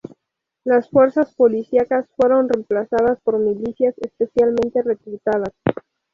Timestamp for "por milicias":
3.21-3.93